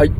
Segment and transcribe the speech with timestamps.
[0.00, 0.12] はい、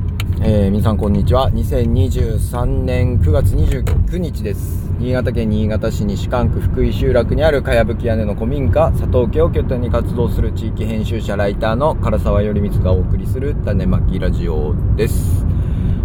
[0.43, 1.51] えー、皆さんこんにちは。
[1.53, 4.91] 2023年9月29日です。
[4.99, 15.47] 新潟県新潟市西館区福井集落にあるかやぶき屋根の古民家佐藤家を拠点に活動する地域編集者ライターの唐沢頼光がお送りする種まきラジオです。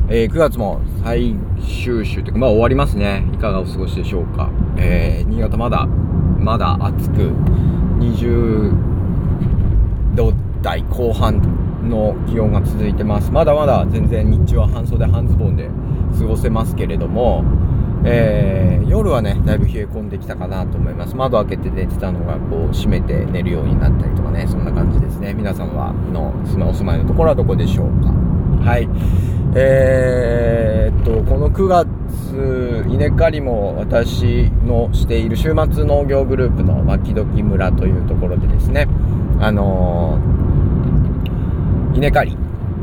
[0.08, 1.36] えー、9月も最
[1.84, 3.30] 終週というか、まあ終わりますね。
[3.34, 4.50] いかがお過ごしでしょうか。
[4.78, 7.34] えー、新潟まだ、まだ暑く、
[8.00, 8.72] 20
[10.16, 10.32] 度
[10.62, 13.32] 台後半の気温が続いてます。
[13.32, 15.70] まだまだ全然日中は半袖半ズボンで
[16.18, 17.44] 過ごせますけれども、
[18.06, 21.16] えー、夜はね、だいぶ冷え込んできたかなと思います。
[21.16, 25.34] 窓開けて寝てたのが、こう、閉めて寝るようになったりとかね、そんな感じですね。
[25.34, 26.34] 皆さんは、の、
[26.70, 28.70] お住まいのところはどこでしょうか。
[28.70, 28.88] はい。
[29.56, 38.88] えー、っと、この9月、稲刈りも私のしている週末農業グループの牧時村というところでですね、
[39.40, 40.55] あのー、
[41.96, 42.38] 稲刈り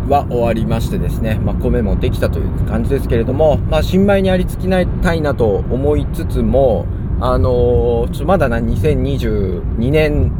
[0.08, 4.80] は終わりましてですね、まあ、米もできたという感じですけれども、まあ、新米にありつきた
[5.14, 6.86] いなと思いつつも、
[7.20, 10.32] あのー、ちょまだな、2022年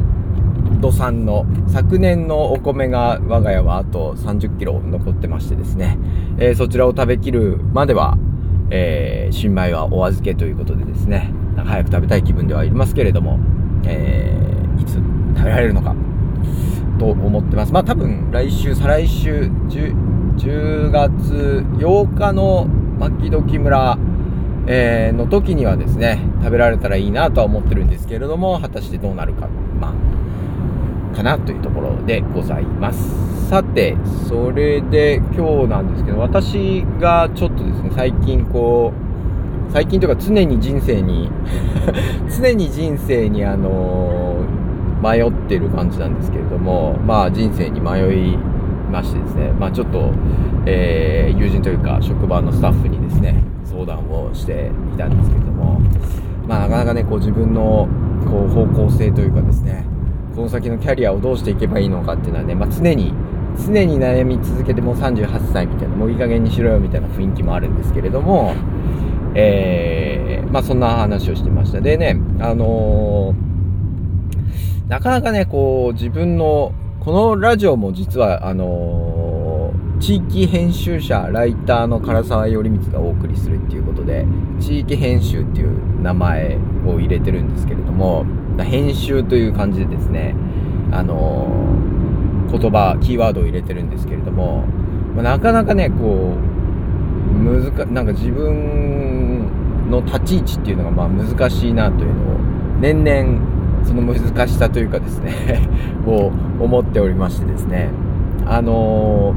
[0.81, 5.97] 度産の昨年のお米が我が家はあと30キロ残ってましてですね、
[6.37, 8.17] えー、そちらを食べきるまでは、
[8.69, 13.39] えー、新米はお預けということでですね、早く食べたい気分ではいますけれども、
[13.85, 15.95] えー、いつ食べられるのか、
[16.99, 17.73] と思ってます。
[17.73, 22.65] まあ多分来週、再来週、10, 10月8日の
[22.99, 23.97] 牧時村、
[24.67, 29.47] えー、の時にはですね、食べられたらいいなとは思ってるんですけれども、果たしてどうなるか、
[29.79, 29.93] ま
[31.13, 33.49] あ、かなというところでございます。
[33.49, 38.93] さて、それで今日なんですけど、私がちょっとですね、最近こ
[39.69, 41.29] う、最近というか常に人生に
[42.29, 44.62] 常に人生にあのー、
[45.03, 48.37] 迷ってる感じなんですけれども、まあ人生に迷い
[48.89, 50.13] ましてですね、まあちょっと、
[50.65, 55.81] えー、友人というか職場のスタッフにですね、相談をしていたんですけれども、
[56.47, 57.89] まあなかなかね、こう自分の
[58.25, 59.85] こう方向性というかですね、
[60.35, 63.13] この先のキャリアをどうしていけばいいのかっていうのはね、まあ常に、
[63.57, 68.55] 常に悩み続けてもう38歳みたいな、もういい加減にしろよみたいな雰囲気もあるんですけれども、
[69.35, 71.81] えー、まあそんな話をしてました。
[71.81, 73.52] でね、あのー、
[74.93, 84.27] なかなかね、こう自分の、このラジオも実は、あのー、地域編集者、ライターの唐沢頼光がお送りするっていうことで、
[84.59, 88.23] 地域編集っていう名前を入れてるんですけれども、
[88.59, 90.35] 編集という感じでですね、
[90.91, 94.63] あのー、言葉、キーワードを入れてるんですけれども、
[95.15, 102.37] ま、なかなかね、こう、むずか、なんか自分の立ち位置っていうのがまあ難しいなというのを、
[102.79, 103.52] 年々、
[103.85, 105.59] その難しさというかですね
[106.07, 107.89] を思っておりましてですね、
[108.45, 109.33] あの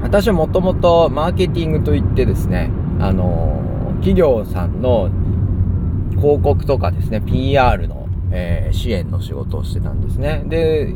[0.00, 2.70] ー、私はもともとマーケティングといってですね、
[3.00, 5.10] あのー、企業さんの
[6.16, 10.44] 広告とかですね、PR の、えー、支援の仕事をしてたんですね。
[10.48, 10.92] で、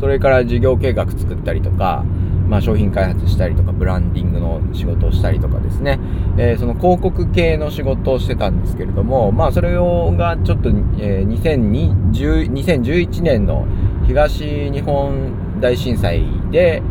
[0.00, 2.04] それから事業計画作ったりとか、
[2.52, 5.98] まあ、商品開発したりとか、ブランディングの仕事をしたりとかですね、
[6.36, 13.66] えー、その広告系の仕事をしてたんですけれども、まあ、それをがちょっと、えー、2020 2011年の
[14.06, 16.82] 東日本大震災で、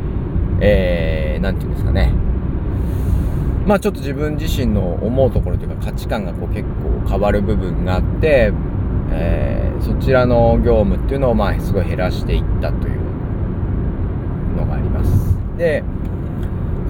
[0.61, 2.11] えー、ていうんですかね、
[3.67, 8.51] まあちょっと自分自身の思うところというか価値観がこう結構変わる部分があって、
[9.11, 13.01] えー、そちらの業務っていうのをまあすごい減らしていったという
[14.57, 15.31] のがあります。
[15.61, 15.83] で、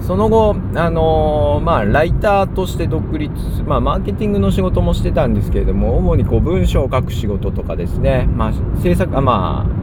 [0.00, 3.30] その後、あのー、まあライターとして独立、
[3.66, 9.82] まあマーケティングの仕事もしてたんですけれども、主にこう文章を書く仕事とかですね、まあ制作、あまあ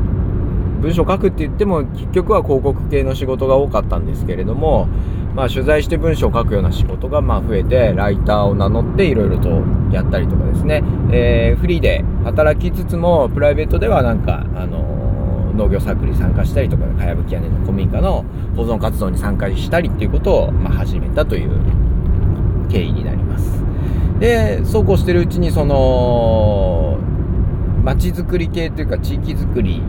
[0.81, 4.87] 文章を書くって言っても結局は広告系の仕事が多かったんですけれども、
[5.35, 9.49] まあ、取材して文章を書くような仕事がまあ増えてライターを名乗っていろいろと
[9.91, 14.98] やったりとかですね、えー、フリーで働きつつもプライベートではなんか、あのー、
[15.59, 18.23] 農業サークルに参加したりとかかやぶき屋根の古民家の
[18.55, 21.49] 保存活動に参加したりっていうことを、まあ、始めたという
[22.69, 23.59] 経緯になります。
[24.19, 26.97] でそうこうしてるうちにその
[27.83, 29.81] 街づくり系というか地域づくり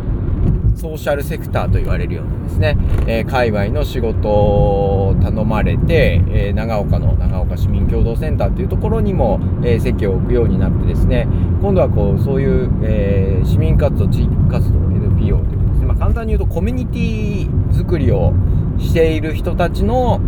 [0.76, 11.26] ソーシャルセクターと言われるようなですね、えー、界隈の仕事を頼まれて、えー、長岡の長岡市民共同センターというところにも、えー、席を置くようになってですね、
[11.60, 15.59] 今度はこう、そういう、え市民活動、地域活動、NPO という、
[16.00, 18.32] 簡単に言うとコミュニティ作りを
[18.78, 20.18] している人たちの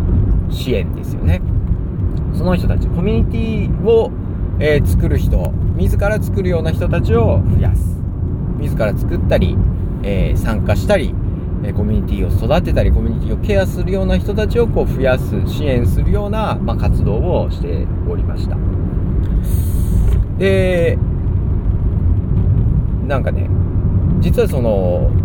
[0.50, 1.40] 支援ですよね。
[2.36, 4.10] その人たち、コミュニティを、
[4.60, 7.98] え作る人、自ら作るような人たちを増やす。
[8.58, 9.56] 自ら作ったり、
[10.02, 11.14] えー、参加したり、
[11.64, 18.56] えコミュニティを育てたりコミュニティをケアするような人たちをこう増やす支援するような、まあ、活動をしておりました
[20.38, 20.98] で
[23.06, 23.48] なんかね
[24.18, 25.21] 実はその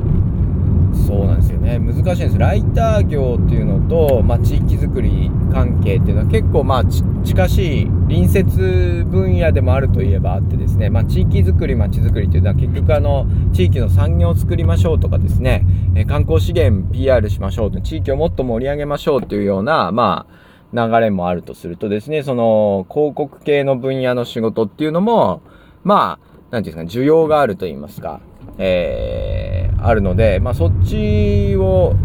[1.06, 1.80] そうなんですよね。
[1.80, 2.38] 難しいんです。
[2.38, 6.86] ライター業っていうのと、まあ、地域づくり関係っていうのは結構まあ
[7.24, 15.66] 近しい隣接分野でもあるといえばあってですね、まあ、地域づくり町づくりっていうのは結局あの地域の産業を作りましょうとかですね、
[15.96, 22.24] え観光資源 PR しましょう地域をもっと盛り上げましょうというようなまあ流れもあるとするとですね。
[22.24, 25.42] その広告系の分野の仕事っていうのも
[25.84, 28.22] まあ何て言うんですか、需要があると言いますか、
[28.58, 31.96] えー、あるので、まあ、そっちを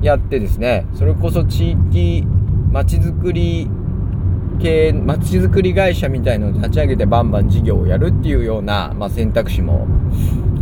[0.00, 2.24] やってですね、それこそ地域、
[2.72, 3.68] まちづくり
[4.58, 9.86] 系、まちづくり会社みたいのを立ち上げてバンバン事業をやるっていうような、まあ、選択肢も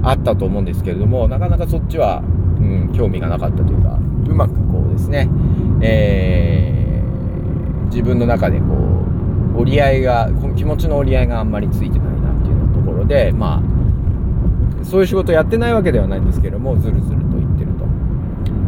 [0.03, 3.97] あったと思うんですけれども、なかなかそっちは、うん、興味がなかったというか、
[4.27, 5.29] うまくこうですね、
[5.83, 8.65] えー、自分の中でこ
[9.55, 13.82] う、折り合いが、気持ちの折り合いがあんまりついてないなっていうところで、まあ、
[14.85, 17.87] そういう仕事やってないわけではないんですけども、ずるずると言ってると。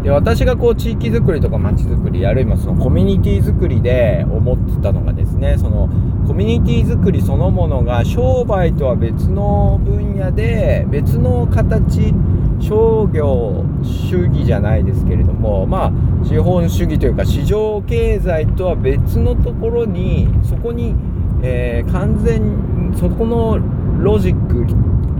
[0.05, 5.89] で、私がこう、地域づくりとか街づくり、あるいはそのコミュニティづくりで思ってたのがですね、その、
[6.27, 12.15] コミュニティづくりそのものが商売とは別の分野で、別の形、
[12.61, 20.95] 商業主義じゃないですけれども、まあ、資本主義というか市場経済とは別のところに、そこに、
[21.43, 23.59] えー、完全、そこの
[23.99, 24.67] ロジック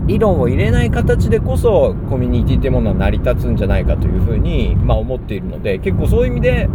[0.05, 6.67] 理論を入れない形でこそコミュニティっていうものは成り立つんじゃないかというふうに、まあ、思っているので結構そういう意味で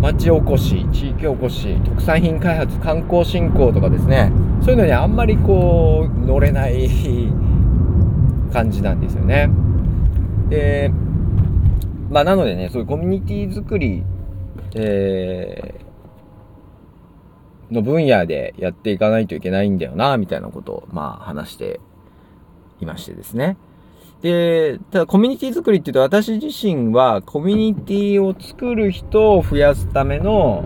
[0.00, 4.32] 町おこし地域おこし特産品開発観光振興とかですね
[4.62, 6.88] そういうのにあんまりこう乗れない
[8.52, 9.50] 感じなんですよね。
[10.48, 10.90] で
[12.10, 14.02] まあなのでねそういうコミュニティ作り
[14.74, 15.84] えー
[17.70, 21.80] の分野でやっていかないといけないんだよな、みたいなことを、まあ話して
[22.80, 23.56] いましてですね。
[24.22, 30.64] で、ただコミュニティ作りって言うと私自身はコミュニティを作る人を増やすための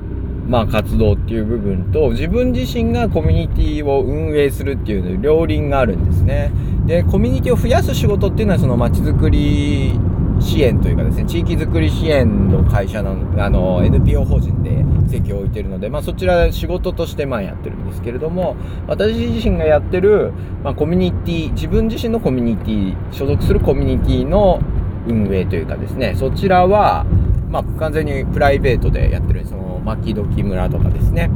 [0.49, 6.53] まあ活動っていう部分と自分自身がコミュニティを運営するっていう両輪があるんですね。
[6.87, 9.99] で、コミュニティを増やす仕事っていうのはその街づくり
[10.40, 18.56] 支援というかですね、地域づくり支援の会社の、あの、NPO 法人で席を置いてるので、まあそちら仕事としてまあやってるんですけれども、
[18.87, 20.32] 私自身がやってる、
[20.62, 24.61] まあコミュニティ、自分自身のコミュニティ、所属するコミュニティの
[25.06, 27.05] 運営というかですね、そちらは、
[27.50, 31.31] まあ完全にプライベートでやってる、その、牧時村とかですね、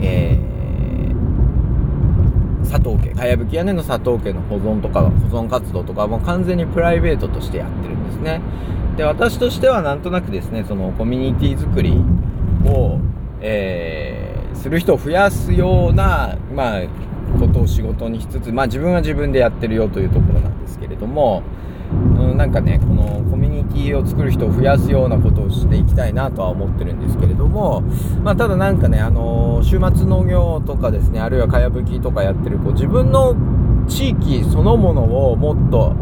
[0.00, 0.57] えー
[2.68, 8.40] 佐藤家、かやぶき屋根の佐藤家の保存とか、保存活動とかも完全にプライベートとしてやってるんですね。
[8.96, 12.00] で、私としてはなんとなくですね、そのコミュニティ作り
[12.66, 12.98] を、
[13.40, 16.82] えー、する人を増やすような、まあ、
[17.38, 21.42] ことを仕事にしつつ、まあ自分は自分でやってるよというところなんですけれども、
[22.38, 27.80] なんかね、このコミュニティを作る人を増やすようなことをしていきたいなとは思ってるんですけれども、
[28.22, 33.34] まあ、ただなんかね、あの、週末農業とかですね、あるいはかやぶきとかやってる、こう、自分の
[33.88, 35.94] 地域そのものをもっと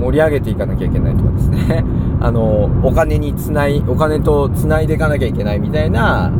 [0.00, 1.84] 盛り上げていかなきゃいけないとかですね、
[2.18, 6.32] あの、お金につない、お金とつないでいかなきゃいけないみたいな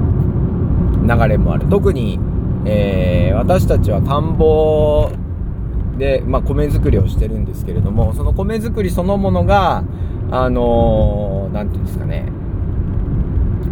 [1.02, 1.66] 流れもある。
[1.66, 2.18] 特に、
[2.64, 5.10] えー、私たちは田んぼ
[5.98, 9.84] で、まあ、米作りをしてるんですけれども、その米作りそのものが、
[10.30, 12.26] あのー、なんていうんですかね、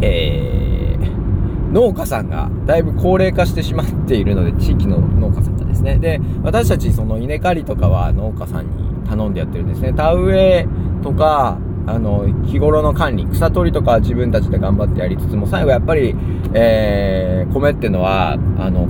[0.01, 5.97] えー、農家さんがだいぶ高齢化してしまっているので、地域の農家さんがですね。
[5.97, 8.71] で、私たちその稲刈りとかは農家さんに
[9.07, 9.93] 頼んでやってるんですね。
[9.93, 10.67] 田植え
[11.01, 16.15] とか、あの、日頃の管理、草取りとか自分たちで頑張ってやりつつも、最後やっぱり、
[16.53, 18.87] えー、米ってのは、あの、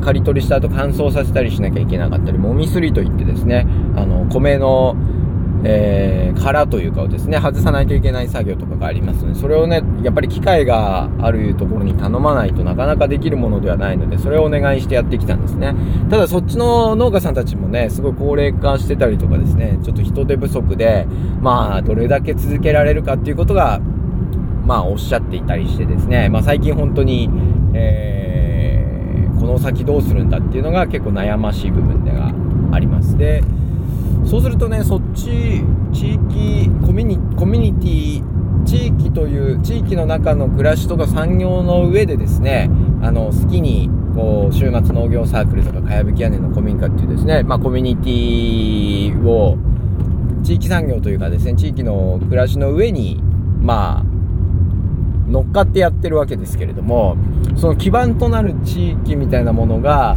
[0.00, 3.66] 刈り取りした後乾燥させたりしなきゃいけなかったり、もみすりといってですね、
[3.96, 4.96] あの、米の、
[5.62, 15.74] えー、殻というかをですね、外さないといけない作業とかがありますので、それをね、やっぱり機械があるところに頼まないとなかなかできるものではないので、それをお願いしてやってきたんですね。
[16.08, 21.06] ただそっちの農家さんたちもね、すごい高齢化してたりとかですね、ちょっと人手不足で、
[21.42, 23.80] まあ、どれだけ続けられるかっていうことが、
[24.64, 27.28] まあ、おっしゃっていたりしてですね、まあ、最近本当に、
[27.74, 28.29] えー、
[29.52, 32.32] の先どうするんだっていうのが結構悩ましい部分でが
[32.72, 33.16] あります。
[33.16, 33.42] で、
[34.24, 42.70] そうするとねそっち地域コミュニティ地域という地域の中の暮らしとか産業の上でですね
[43.02, 49.56] あの好きにこう週末農業サークルとかかやぶき屋根の古民家っていうですね、まあ、コミュニティを
[50.42, 53.22] 地域産業というかですね、地域の暮らしの上に、
[53.60, 54.04] まあ、
[55.30, 57.16] 乗っかってやってるわけですけれども、
[57.56, 60.16] その基盤となる地域みたいなものが、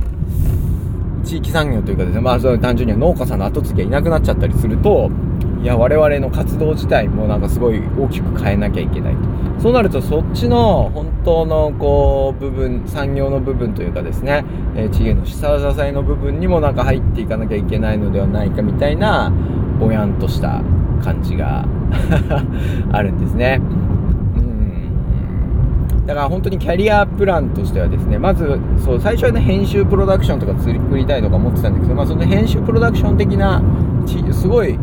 [1.24, 5.10] 地域産業というかですね、まあ、そ単純には農家さんの後継ぎがいなくなっちゃったりすると、
[5.62, 9.22] いや、我々の活動自体もなんかすごい大きく変えなきゃいけないと。
[9.62, 14.44] そうなると、そっちの本当のこう、部分、産業の部分というかですね、
[14.76, 19.32] えー、地域の下支えの部分にもなんか入っていかなきゃいけないのではないかみたいな、
[19.80, 20.62] ぼやんとした
[21.02, 21.66] 感じが
[22.92, 23.62] あるんですね。
[26.06, 33.62] だから本当にキャリアプランとしてはですね、まず、そう、最初はね、編集プロダクションとか作りたいとか思ってたんですけど、まあその編集プロダクション的な、
[34.32, 34.78] すごい、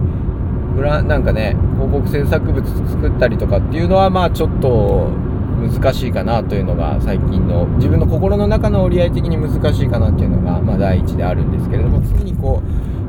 [0.77, 5.09] なんかね、広告制作物作ったりとかっていうのは、まあちょっと
[5.61, 12.63] 難しいかなというのが最近の、自分の心の中の折り合い的に難しいかなっていうのが、まあ第一であるんですけれども、次にこ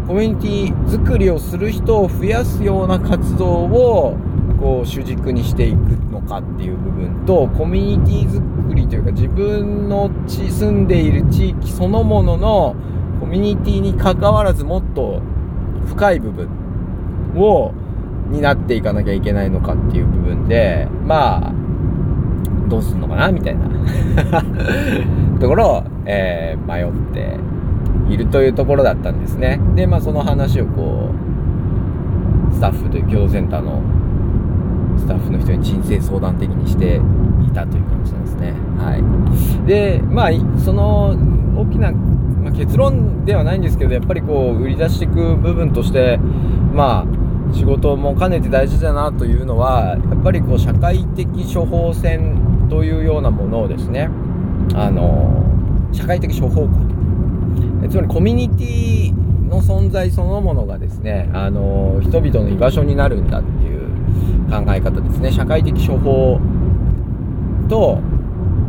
[0.06, 0.36] う、コミュニ
[0.68, 4.18] ティ作りをする人を増やすような活動を、
[4.62, 5.76] こう主軸にしていく
[6.12, 12.76] のかっていう部分とコミュニティ作りというか自分の地住んでいる地域そのものの
[13.20, 15.22] コミュニティに関わらずもっと
[15.88, 16.48] 深い部分
[17.38, 17.74] を
[18.30, 21.54] 担っていかなきゃいけないのかっていう部分でまあ
[22.70, 23.68] どうすんのかなみたいな。
[25.42, 27.36] ところを、えー、迷って
[28.10, 29.60] いるというところだったんですね。
[29.76, 31.10] でまあその話をこ
[32.52, 33.82] うスタッフという共同センターの
[35.02, 37.02] スタッフの人に人生相談的にして
[37.46, 38.54] いたという感じなんですね。
[38.78, 38.98] は
[39.66, 39.68] い。
[39.68, 40.30] で、まあ、
[40.60, 41.18] その
[41.58, 46.20] 大きな、まあ、結論ではないんですけど、やっぱりこう、売り出していく部分として、
[46.74, 54.10] まあ、仕事も兼ねて大事だなというのは、やっぱりこう、社会的処方箋というようなものをですね、
[54.76, 55.44] あの、
[55.92, 56.74] 社会的処方か。
[57.90, 59.14] つまりコミュニティ
[59.50, 63.81] の存在そのものがですね、あの、人々の居場所になるんだっていう
[64.52, 65.32] 考え方ですね。
[65.32, 66.40] 社会的処方
[67.70, 68.00] と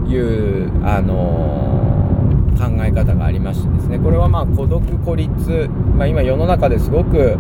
[0.08, 3.98] いう、あのー、考え方がありましてですね。
[3.98, 7.36] これはまあ孤独孤立、まあ今世の中ですごく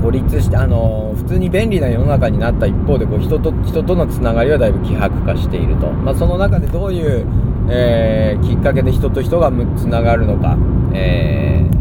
[0.00, 5.90] 孤立して、あのー、普通に便利な世の中になった一方で、こう人と人とのつながりはだいぶ希薄化していると。
[5.90, 7.26] まあその中でどういう、
[7.68, 10.56] えー、きっかけで人と人がつながるのか、
[10.94, 11.77] えー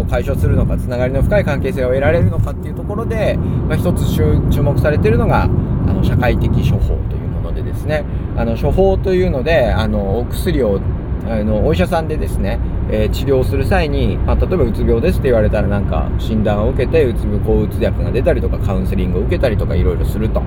[0.00, 8.04] を解消するのか、つながりの深い関係性を得られるのかっていうところで、まあ、一つ注目されているのが、あの、社会的処方というものでですね、
[8.36, 10.80] あの、処方というので、あの、お薬を、
[11.26, 12.58] あの、お医者さんでですね、
[12.90, 20.42] えー、治療する際に、まあ、例えばうつ病ですって言われたらなんか診断を受けて、うつ病、抗うつ薬が出たりとか、カウンセリングを受けたりとかいろいろすると。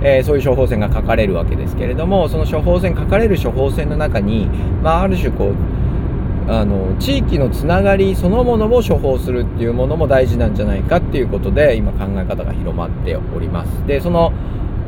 [0.00, 4.48] えー、そういう処方箋が書かれるわけですけれども、その処方箋、書かれる処方箋の中に、
[4.82, 5.54] まあ、ある種こう、
[6.48, 13.86] あの地域のつながりそのものを処方するっていうものも大事なんじゃないかっていうことで今考え方が広まっております。
[13.86, 14.32] でその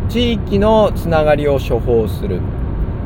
[0.08, 2.40] 地域のつながりを処方する、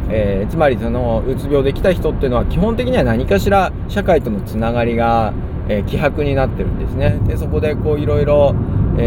[0.09, 5.35] えー、つまりそのうつ病で来た人っていうのは基本的には何かしら社会とのつながりが、
[5.69, 7.19] えー、希薄になってるんですね。
[7.27, 8.55] でそこでこういろいろ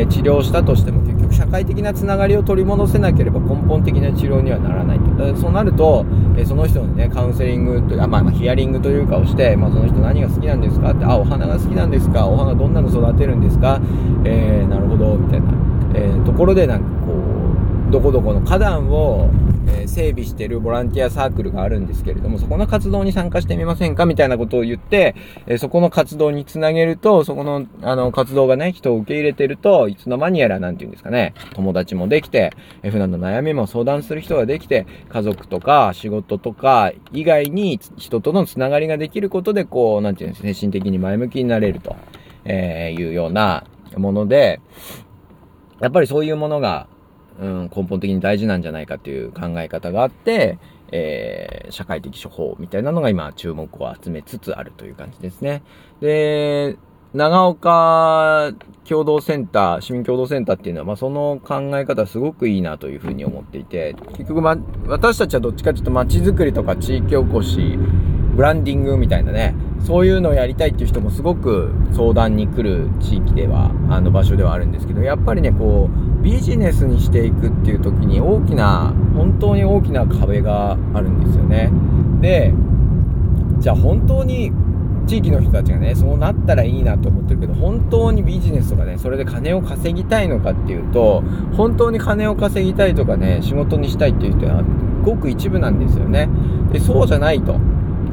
[0.10, 5.06] 治療したとしても局社会的なつながりを取り戻せなければ根本的な治療にはならないと。
[5.18, 6.06] だそうなると、
[6.38, 13.80] えその人のね、カウンセリングというか、まあ、まあ、ヒアリングというかをして、まあ、その人何が好きなんですかって、あ、お花が好きなんですかお花どんなの育てるんですか
[14.24, 15.48] えー、なるほど、みたいな、
[15.96, 17.14] えー、ところでなんかこ
[17.90, 19.30] う、どこどこの花壇を、
[19.68, 32.52] えー、整備してるボランティアサークルがあるんですけれども、そこの活動に参加してみませんかみたいなことを言って、えー、そこの活動につなげると、そこの、あの、活動がね、人を受け入れてると、いつの間にやら、なんて言うんですかね、友達もできて、
[32.84, 41.96] えー、普段の悩みも相談する人ができて、家族とか仕事とか以外に人とのつながりができることで、こう、なんて言うんですか精神的に前向きになれると、
[42.46, 43.66] えいうような
[43.98, 44.62] もので、
[45.80, 46.88] やっぱりそういうものが、
[47.40, 50.58] うん、根本的に大事なんじゃないかっていう考え方があって、
[50.92, 55.64] えー、社会的処方みたいなのが今注目を集めつつあるという感じですね。
[56.02, 56.78] で、
[57.14, 58.52] 長岡
[58.88, 67.78] 共同センター、市民共同センターっていうのは、まあ、その考え方すごくいいなというふうに思っていて、結局、ま、私たちはどっちかというと街づくりとか地域おこし、
[68.38, 81.72] ブランディングみたいなね、そういうのをやりたいっていう人もすごく相談に来る地域では、あの場所ではあるんですけど、やっぱりね、こう、ビジネスにしていくっていう時に大きな、本当に大きな壁があるんですよね。
[82.22, 82.54] で、
[83.58, 84.52] じゃあ本当に
[85.08, 94.64] 地域の人たちがね、そうなったらいいなと思ってるけど、本当にビジネスとかね、それで金を稼ぎたいのかっていうと、本当に金を稼ぎたいとかね、仕事にしたいっていう人は、
[95.04, 96.30] ごく一部なんですよね。
[96.72, 97.56] で、そうじゃないと。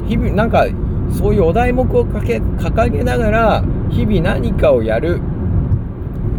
[0.07, 0.65] 日々、なんか、
[1.13, 5.21] そういうお題目をかけ掲げながら日々何かをやる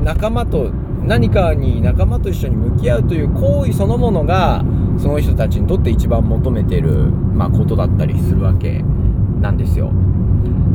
[0.02, 0.70] 仲間と
[1.04, 4.64] 何かに仲間と一緒に向き合うという行為そのものが
[4.98, 8.82] その人たちにとって一番求めてる、まあ、ことだったりするわけ
[9.40, 9.92] なんですよ。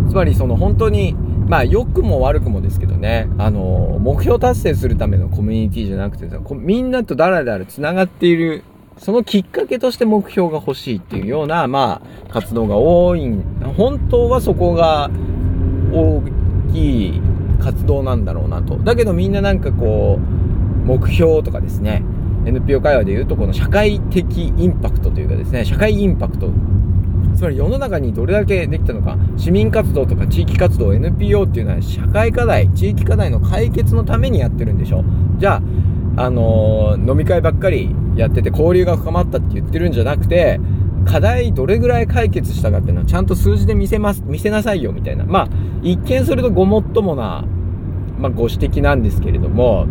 [0.10, 1.14] つまりその本当に
[1.48, 8.64] まあ良くも悪くもですけどねあの目標達成するためのコミュニティじゃなくてみんなとだらだらつながっている
[9.02, 13.36] そのきっかけとして目標が欲しいっていうような、まあ、活動が多い
[13.76, 15.10] 本当はそこが
[15.92, 16.22] 大
[16.72, 17.22] きい
[17.60, 18.78] 活動なんだろうなと。
[18.78, 22.04] だけどみんななんかこう、目標とかですね、
[22.46, 26.52] NPO 会話で言うとこの社会的インパクトというかですね、社会インパクト。
[27.36, 35.04] つまり世の中にどれだけできたのか、市民活動とか地域活動、NPO っていうのは社会課題、地域課題の解決のためにやってるんでしょ。
[35.40, 35.62] じゃあ、
[36.18, 40.60] あのー、飲み会ばっかりやってて交流が深まったって言ってるんじゃなくて、
[41.06, 45.26] 課題どれぐらい解決したかっていうのはちゃんと数字で見せます、見せなさいよみたいな。
[45.26, 45.50] まあ、
[45.82, 47.46] 一見するとごもっともな、
[48.18, 49.88] まあ、ご指摘なんですけれども、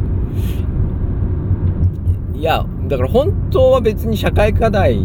[2.34, 5.00] いや、だから本当は別に社会課題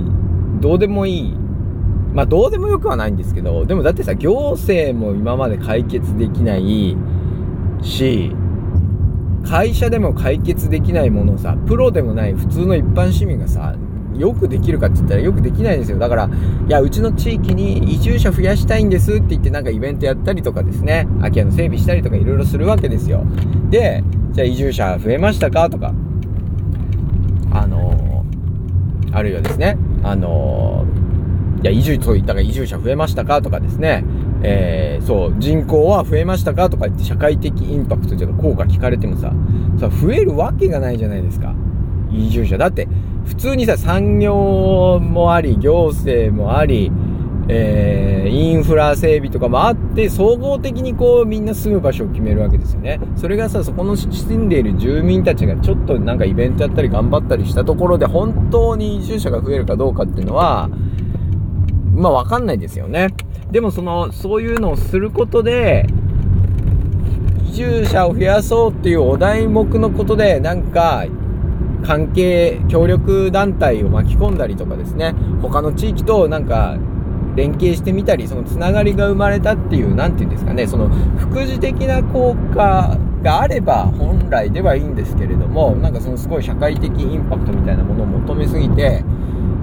[0.62, 1.34] どうでもいい。
[2.14, 6.96] まあ、どうでもよくはないんですけど、でもだってさ、行政も今まで解決できない
[7.82, 8.32] し、
[9.46, 13.76] 会社でも解決できないものをさ、プロでもない普通の一般市民がさ、
[14.18, 16.00] よくできるかって言ったらよくできないんですよ。
[16.00, 16.30] だから、
[16.68, 23.26] いや、うちの地域に移住者増やしたいんですって言ってなんかイベントやったりとかですね、空き家の整備したりとかいろいろするわけですよ。
[23.70, 25.70] で、じゃあ移住者増えましたか？
[25.70, 25.94] とか、
[27.52, 33.42] あのー、あるいはですね、あのー、いや、移住と言ったら移住者増えましたか？
[33.42, 34.04] とかですね、
[34.48, 39.34] えー、そう、人口は増えましたかとか言って社会的インパクトというか効果聞かれてもさ、
[39.80, 41.56] さ、増えるわけがないじゃないですか。
[42.12, 42.58] 移住者。
[42.58, 42.88] だって、
[43.26, 46.92] 普通にさ、産業もあり、行政もあり、
[47.48, 53.00] えー、インフラ整備とかもあって、総合的にこうみんな住む場所を決めるわけですよね。
[53.16, 60.70] それがさ、そこの住んでいる住民たちがちょっとなんかイベントやったり頑張ったりしたところで本当に移住者が増えるかどうかっていうのは、
[61.96, 63.10] まあわかんないですよね。
[63.52, 65.86] でもその、そういうのをすることで、
[67.48, 71.06] 移住者を増やそうっていうお題目のことで、なんか、
[71.86, 76.78] 関係、協力団体を巻き込んだりとかですね、他の地域となんか
[77.36, 89.04] 連携してみたり、そのつながりが生まれたっていう、なんていうんですかね、その副次的な効果があれば本来ではいいんですけれども、なんかそのすごい社会的インパクトみたいなものを求めすぎて、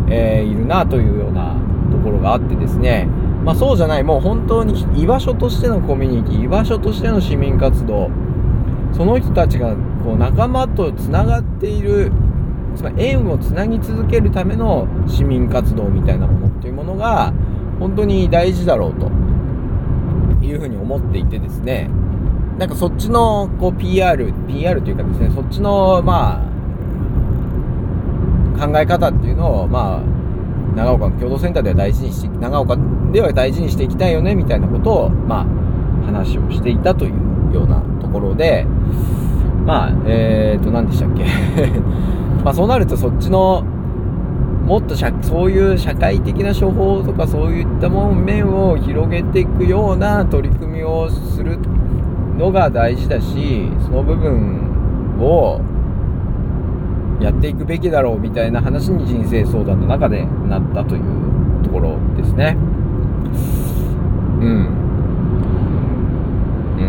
[0.09, 1.57] えー、いるなというような
[1.91, 3.09] ところがあってですね、
[3.45, 8.11] まあそうじゃない、もう本当に居場所としてのコミュニティ、居場所としての市民活動、
[8.93, 9.75] その人たちが
[10.05, 12.13] こう仲間とつながっている
[12.77, 17.33] つまり縁をつなぎ続けるための市民活動みたいなものっていうものが
[17.79, 19.11] 本当に大事だろうと
[20.45, 21.91] いうふうに思っていてですね。
[22.59, 26.43] なんかそっちのこう PR、PR というかですね、そっちのま
[28.57, 30.03] あ考え方っていうのをまあ
[30.75, 32.77] 長岡の共同センターでは大事にして、長岡
[33.13, 38.65] では大事にしていきたいよねみたいなことをまあ話をしていたというようなところで、
[39.67, 41.25] まあ、えーと、何でしたっけ？
[42.43, 43.63] まあそうなるとそっちの、
[44.67, 51.59] もっとそういう社会的な処方とかそういったもん面を広げていくような取り組みをする
[52.39, 55.61] のが大事だし、その部分を
[57.23, 62.57] やっていくべきだろうみたいな話に人生相談の中でなったというところですね。
[64.41, 64.83] うん
[66.79, 66.83] う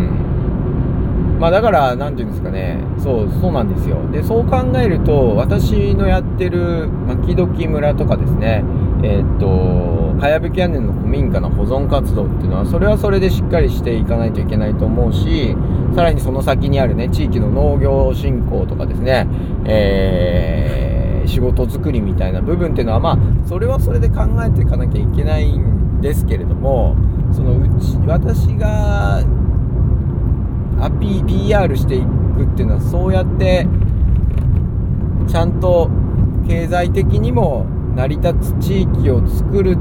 [1.36, 1.38] ん。
[1.39, 3.98] まあだから、何て言うんですかね、そう、そうなんですよ。
[4.12, 8.63] で、そう考えると、私のやってる、巻時村とかですね、
[9.03, 15.55] えー、っと、かやぶき屋根の古民家の保存活動っていうのは、それはそれでしっかりしていかないといけないと思うし、
[15.93, 19.27] さらにその先にあるね、地域の農業振興とかですね、
[19.65, 26.95] えー、仕事作りみたいな部分っていうのは、まあ、それはそれで考えていかなきゃいけないんですけれども、
[27.33, 29.21] そのうち、私が
[30.79, 33.67] アピ PR していくっていうのはそうやって
[35.27, 35.89] ちゃんと
[36.47, 39.77] 経済的にも成り立つ地域を作る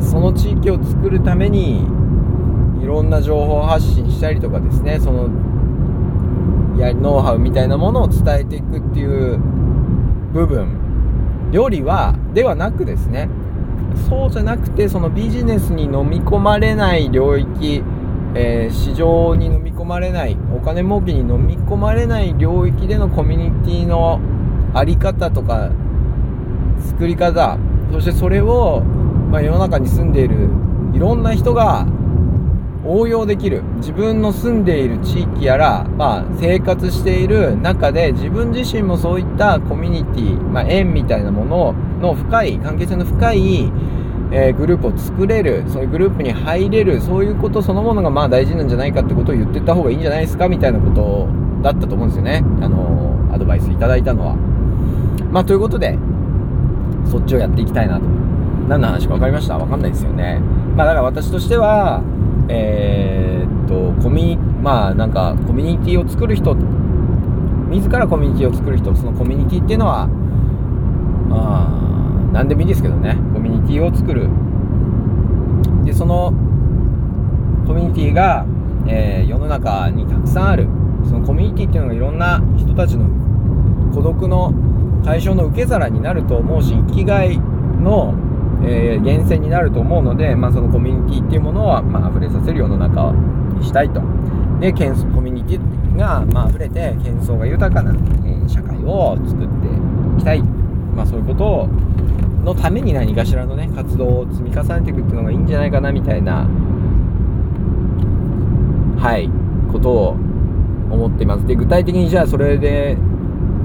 [0.00, 1.84] その地域を作るために
[2.82, 5.28] いろんな情報発信したりとかですねその
[6.78, 9.38] やノウハウみたいなものを伝えていくっていう
[10.32, 13.28] 部分よりはではなくですね
[14.08, 17.82] そうじゃなくてそのビジネスに飲み込まれない領域
[18.34, 24.20] えー、市場に飲み込まれないお金儲けに飲み込まれない領域でのコミュニティの
[24.72, 25.70] 在り方とか
[26.82, 27.58] 作り方。
[27.92, 28.82] そしてそれを、
[29.30, 30.48] まあ、世の中に住んでいる
[30.94, 31.86] いろんな人が
[32.84, 33.62] 応用できる。
[33.76, 43.70] 自分の住んでいる地域やら、まあ、生活している中で自分自身もそういったコミュニティ、まあ、縁みたいなものの深い関係性の深い、
[44.32, 45.64] えー、グループを作れる。
[45.68, 47.00] そういうグループに入れる。
[47.00, 51.28] そういうことそのものがまあ大事なんじゃないかってことを言ってった方がいいんじゃないですかみたいなこと
[51.62, 52.42] だったと思うんですよね。
[52.60, 54.34] あのー、アドバイスいただいたのは。
[55.30, 55.96] まあということで
[57.10, 58.04] そっちをやっていきたいなと。
[58.68, 59.58] 何の話か分かりました？
[59.58, 60.40] 分かんないですよね。
[60.76, 62.02] まあだから私としては
[62.48, 70.08] えー、っとコミまあなんかコミュニティを作る人自らコミュニティを作る人そのコミュニティっていうのは
[71.30, 73.16] あ何でもいいですけどね。
[73.34, 74.28] コミュニティを作る。
[75.84, 76.32] でその
[77.66, 78.46] コミュニティが、
[78.86, 80.68] えー、世の中にたくさんある。
[81.04, 83.06] そのコミュニティっていうのがいろんな人たちの
[83.92, 84.52] 孤独の
[85.04, 88.14] 解消の受け皿になると思うし生きがいの
[88.64, 93.12] えー、源泉になると思うので、まあ、そのコミュニティっていうものは、まあ、溢れさせる世の中
[93.58, 94.00] にしたいと。
[94.60, 99.66] で、コミュニティが、まあ、溢れて、喧騒が豊かな、えー、社会を作って
[100.16, 100.42] いきたい。
[100.94, 101.68] まあ、そういうことを
[102.44, 106.46] のために何かしらのね、活動を積み重ねていくっていうのがいいんじゃないかな、みたいな、
[108.98, 109.28] はい、
[109.72, 110.08] ことを
[110.90, 111.46] 思っています。
[111.46, 112.96] で、具体的にじゃあそれで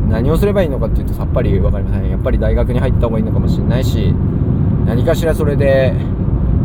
[0.09, 2.09] 何をすればいいのかっていうとさっぱり分かりません。
[2.09, 4.13] やっぱり大学に入った方がいいのかもしれないし、
[4.85, 5.93] 何かしらそれで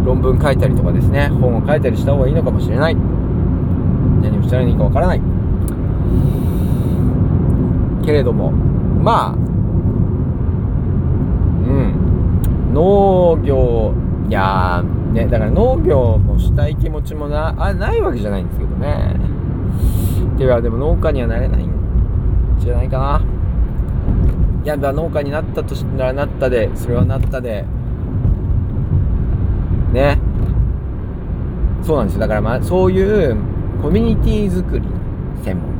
[0.05, 1.29] 論文書いたりとかですね。
[1.29, 2.97] 本を書いたりした方がいいのかもしれない。
[2.97, 5.23] 何をしたらいいかわからない。
[8.05, 9.37] けれどもまあう
[11.71, 12.73] ん。
[12.73, 13.93] 農業
[14.29, 19.17] いやねだから農業もしたい気持ちもなあないわけじゃないんですけどね。
[20.39, 21.71] ではでも農家にはなれないん
[22.59, 23.23] じゃないかな。
[24.65, 27.65] いやだ農家になったとしたらなったでそれはなったで
[29.93, 30.19] ね。
[31.83, 32.21] そうなんですよ。
[32.21, 33.37] だからまあ、そういう
[33.83, 34.87] コミュニティ作り
[35.45, 35.71] 専門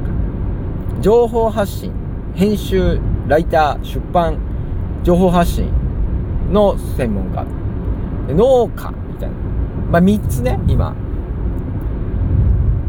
[0.97, 1.01] 家。
[1.01, 1.93] 情報発信、
[2.35, 4.37] 編集、ライター、出版、
[5.03, 5.71] 情報発信
[6.51, 7.47] の専門家。
[8.29, 9.37] 農家みたいな。
[9.91, 10.95] まあ、3つね、今。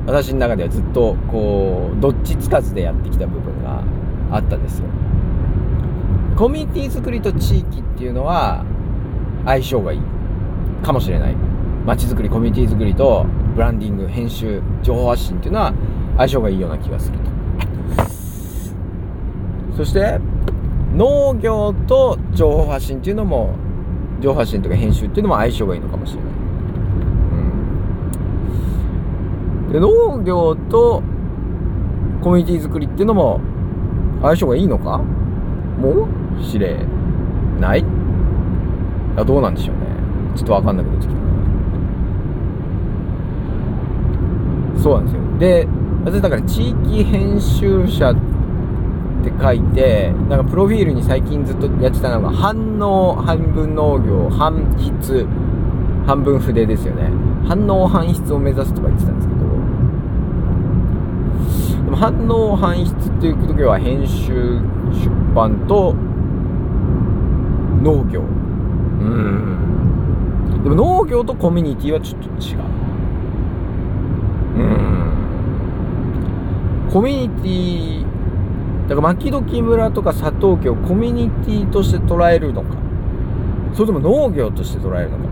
[0.05, 3.83] 私の中ではずっと、こう、どっちつかずでやってきた部分が
[4.31, 4.85] あったんですよ。
[6.37, 8.65] コミュニティ作りと地域っていうのは
[9.45, 10.01] 相性がいい。
[10.81, 11.35] かもしれない。
[11.85, 15.73] 街づくりコミュニティ作りとブランディング編集情報発信っていうのは
[16.17, 17.23] 相性がいいような気がすると。
[19.77, 20.19] そして
[20.95, 23.55] 農業と情報発信っていうのも
[24.21, 26.31] 情報発信とか編集っていうのも相性がいいのかもしれない、
[29.67, 31.01] うん、で農業と
[32.21, 33.41] コミュニティ作りっていうのも
[34.21, 34.99] 相性がいいのか？
[34.99, 36.22] もう？
[36.43, 36.85] しれ
[37.59, 37.79] ない？
[37.79, 37.83] い
[39.17, 39.83] やどうなんでしょうね。
[40.35, 41.21] ちょっと分かんなくなってきた。
[44.81, 45.21] そうなんですよ。
[45.39, 45.67] で
[46.05, 48.15] 私だから地域編集者っ
[49.23, 55.25] て書いてなんかプロフィールに最近ずっとやってたのが反応半分農業半筆
[56.05, 57.09] 半分筆ですよね。
[57.47, 59.39] 反応半筆を目指すとか言ってたんですけど。
[61.85, 64.59] でも反応半筆っていう時は編集
[64.91, 65.95] 出版と
[67.83, 69.63] 農業うん
[70.63, 72.59] でも農業とコミュニティはちょっと違う。
[74.55, 75.11] うん。
[76.89, 78.05] コミュニティ、
[78.87, 82.77] だから牧時村とか佐藤家をコミュニティとして捉えるのか、
[83.73, 85.25] それとも農業として捉えるのか。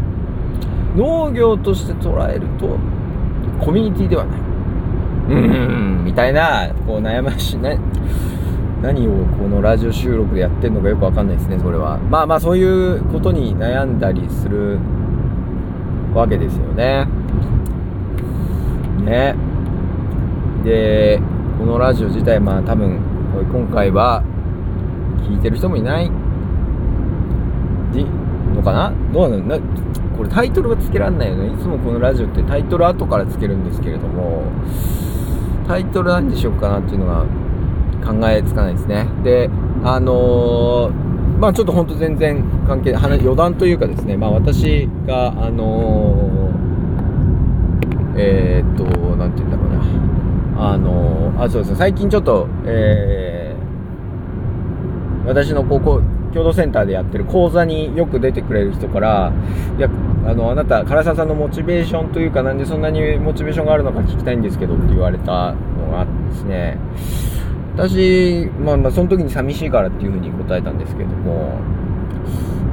[0.98, 2.78] 農業として捉えると、
[3.64, 4.40] コミュニティではない。
[5.30, 7.80] うん、みたいな、こう悩ましいね。
[8.82, 11.98] 何をこのラジオ収録でやってんのかよくわかんないですね、それは。
[12.10, 14.80] まあまあそういうことに悩んだりする
[16.15, 17.08] わけですよね。
[19.06, 19.36] ね。
[20.63, 21.22] で、
[21.60, 23.00] このラジオ自体、まあ多分、
[23.52, 24.24] 今回は
[25.30, 26.10] 聞いてる人もいない
[28.56, 28.91] のかな？
[29.13, 29.60] どうなの？
[30.17, 31.54] これタイトルが付けらんないよね。
[31.54, 34.44] いつもこのラジオってタイトル後から付けるんですけれども、
[35.67, 37.26] タイトル何でしようかなっていうのが
[38.04, 39.08] 考えつかないですね。
[39.24, 39.50] で、
[39.84, 41.12] あのー
[41.42, 48.84] まあちょっと本当全然関係ない余談というかですね、まあ私が、あのー、えー、っと、
[49.16, 49.70] なんて言うんだろう
[50.56, 59.34] な、あの、あ、そうですね、最近ちょっと、えー、私の高校、共同センターでやってる講座によく出てくれる人から、
[59.80, 59.90] いや、
[60.28, 66.78] あの、あなた、唐沢さんのモチベーションというか、なんでそんなにモチベーションがあるのか聞きたいんですけどって言われたのがあってですね、
[67.88, 71.60] 私、まあ、まあその時に寂しいからっていうふうに答えたんですけども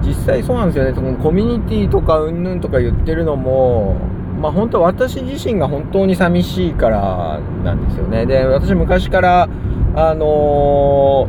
[0.02, 3.96] 実際そうなんですよねそのコミュニティとかうんぬんとか言ってるのも
[4.38, 8.24] まあ本当私自身が本当に寂しいからなんですよね。
[8.24, 9.48] で、私昔から、
[9.96, 11.28] あの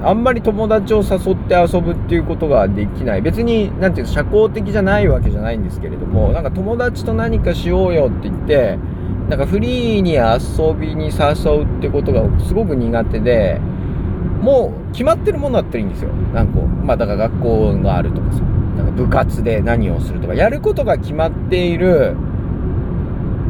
[0.00, 3.22] ー、あんまり友達を誘って遊ぶっていうことができない。
[3.22, 8.78] 別に、なんていうか、社交的じゃないわけじゃないんですけれども、なんか友達と何かしようよって言って、
[9.30, 13.60] なんかフリーに遊びに誘うってことがすごく苦手で、
[14.40, 16.10] もう決まってるものだったらいいんですよ。
[16.34, 18.40] なんかまあだから学校があるとかさ、
[18.76, 22.16] なんか部活で何をするとか、やることが決まっている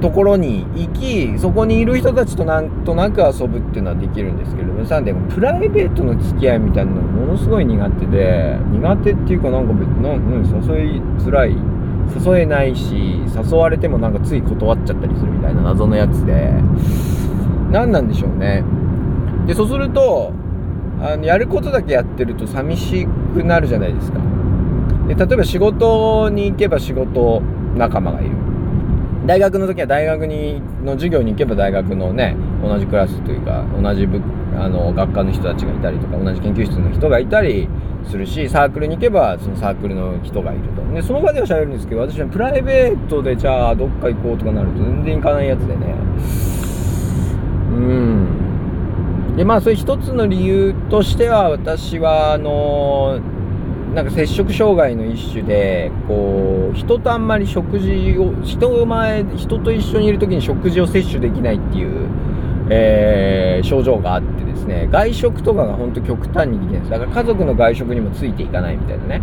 [0.02, 10.06] ところに行き、そこにいる人たちとなんとなく遊ぶっていうのはできるんですけれども、さ、でもプライベートの付き合いみたいなのものすごい苦手で、苦手っていうかなんか別に、
[10.76, 11.56] 誘いづらい、
[12.18, 16.52] 誘えないし、誘われてもなんかつい断っちゃったりするみたいな謎のやつで、
[17.70, 18.64] 何なんでしょうね。
[19.46, 20.32] で、そうすると、
[21.02, 24.18] あのやることだけやってると寂しくなるじゃないですか。
[25.08, 27.40] で例えば仕事に行けば仕事
[27.74, 28.30] 仲間がいる。
[29.26, 34.20] 大学の時は大学にの授業に行けば大学のね同じクラスというか同じ部
[34.56, 37.68] あの学科の人たちがいたりとか同じ研究室の人がいたり
[38.08, 40.82] するしサークルに行けばそのサークルの人がいると。
[40.94, 45.94] でその場では喋るんですけど私はプライベートでじゃあどっか行こうとかなると全然行かないやつでね。
[47.70, 49.36] うん。
[49.36, 53.20] でまあそれ一つの理由としては私はあの
[53.94, 62.08] なんか摂食障害の一種でこう人とあんまり食事を人前人と一緒にいる時に食事を摂取できないっていう、
[62.70, 66.90] えー、症状があってですね外食とかが本当極端にできないです。
[66.90, 69.20] だから家族の外食にもついていかないみたいなね。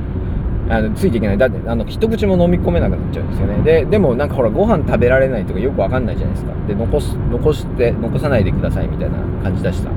[0.69, 1.37] あのついていけない。
[1.37, 3.63] だってあの一口も飲み込めなくなっちゃうんですよね。
[3.63, 6.53] ででもなんかほらご飯食べられないとかよくわかんないじゃないですか。
[6.67, 9.89] で残す残して残さないでくださいみたいな感じだした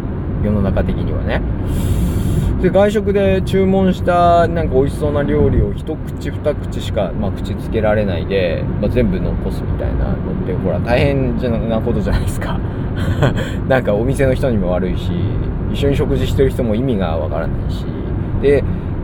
[0.45, 1.43] 世の中的にはね。
[2.61, 12.61] で外食で注文したなんか美味しそうな料理を一口二口しか、まあ、口つけられないで、まあ、全部残すみたいなのってほら大変じゃなことじゃないですか。
[13.67, 15.11] なんかお店の人にも悪いし
[15.73, 17.87] 一緒に食事してる人も意味がわからないし。
[18.43, 18.63] で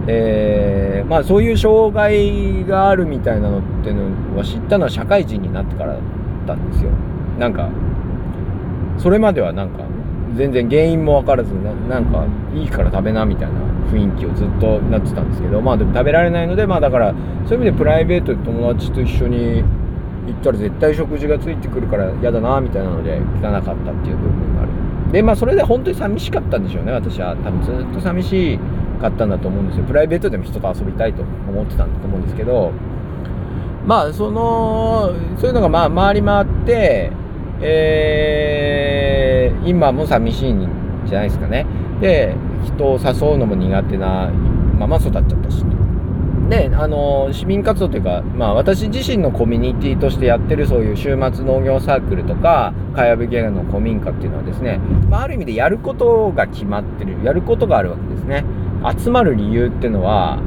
[0.09, 6.01] えー、まあそういう障害があるみたいなのってのは知ったのは社会人になってからだっ
[6.47, 6.91] たんですよ。
[7.39, 7.69] なんか
[8.99, 9.86] それまではなんか
[10.37, 17.15] 全然原因も分からずななんかいいから食べなみたいな雰囲気をずっとなってたんですけどまあでも食べられないのでまあだから
[17.47, 19.63] そういう意味でプライベートで友達と一緒に
[20.27, 24.71] 行ったら絶対食事がついてくるから嫌だなみたいなので行かなかったっていう部分がある。
[25.13, 27.37] でまあそれで本当に寂しかったんでしょうね私は。
[27.37, 28.59] 多分ずっと寂し
[29.01, 29.85] かったんだと思うんですよ。
[29.85, 32.73] プライベートでも人と遊びたいと思ってたんだと思うんですけど
[33.87, 37.13] まあそのそういうのがまあ回り回って
[37.61, 40.69] えー、今も寂しいん
[41.07, 41.67] じゃないですかね。
[42.01, 44.31] で、人を誘うのも苦手な
[44.79, 45.65] まま育っちゃったし。
[46.49, 54.79] で、あの、市民活動というか、まあ私自身のコミュニティとしてやってるそういう週末農業サークルとか、かやぶき屋の古民家っていうのはですね、
[55.11, 58.45] まあある意味でやることが決まってる、やることがあるわけですね。
[58.97, 60.39] 集まる理由っていうのは、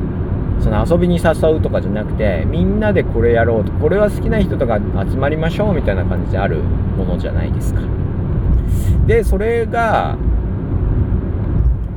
[0.61, 7.81] その遊びに誘うとかじゃなくてみんなでこれやろうとこれは好きな人とか集まりましょうみたいな感じであるものじゃないですか。
[9.07, 10.17] でそれが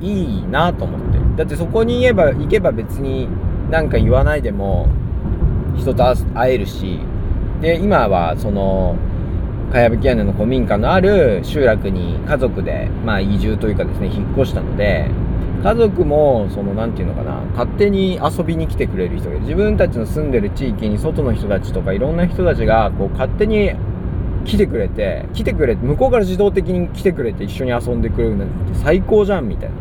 [0.01, 1.19] いいなと思って。
[1.37, 3.29] だってそこに言えば行けば別に
[3.71, 4.89] 何か言わないでも
[5.77, 7.01] 人と会えるし。
[7.63, 8.97] で今はその
[9.73, 15.09] かやぶき屋根の古民家のある集落に家族で、まあ、移住というかですね引っ越したので
[15.63, 19.43] 家族も、その、なんていうのかな、勝手に遊びに来てくれる人がいる。
[19.43, 23.71] 自分たちの住んでる地域に外の人たちとかいろんな人たちが、こう、勝手に
[24.45, 29.75] 来てくれて、来てくれて、向こうから自動的に来てくれて一緒に遊んでくれるなんて最高じゃん、みたいな。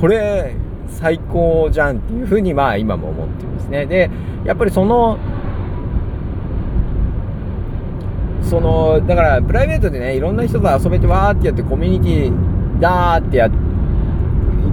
[0.00, 0.56] これ、
[0.88, 3.86] 最高じゃんっていうふうに、まあ、今も思ってますね。
[3.86, 4.10] で、
[4.44, 5.18] やっぱりその、
[8.42, 13.59] その、だから、プライベートでね、いろんな人と遊べてわーってやって、コミュニティ、だーってやって、っ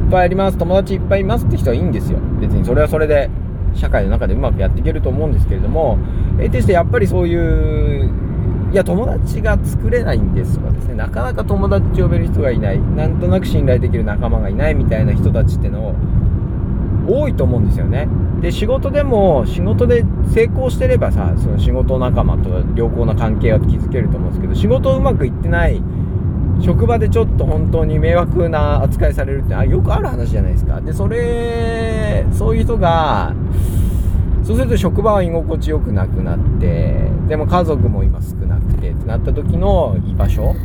[0.09, 2.19] ぱいあります、友達いっぱいいますって人はいいんですよ。
[2.39, 3.29] 別にそれはそれで、
[3.73, 5.97] 社会の中でうまくやっていけると思うんですけれども、
[6.39, 8.11] えてしてやっぱりそういう、
[8.71, 15.95] いや、友達が作れないんですとかですね、なかなか友達呼べる人がいない、なんとなく信頼できる仲間がいないみたいな人たちっての
[17.07, 18.07] 多いと思うんですよね。
[18.41, 25.81] で、仕事でも、仕事で成功してればさ、その仕事仲間と良好な関係を築けると思うんですけど、仕事うまくいってない
[26.61, 30.81] 職場でちょっと本当に迷惑な扱いされるってあよくある話じゃないですか。
[30.81, 33.33] でそれそういう人が
[34.43, 40.55] そうすると職場は居心地よくなくなってでも家族も今少なくてってなった時の居場所。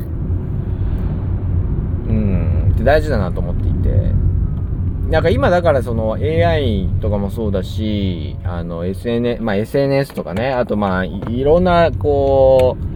[2.08, 2.70] うん。
[2.72, 4.12] って大事だなと思っていて。
[5.08, 12.91] なんか今だからその AI とかもそうだし、あの SN、まあ SNS とかね、あとまあいろんなこう、